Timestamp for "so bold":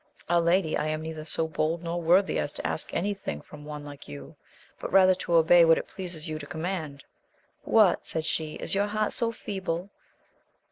1.25-1.83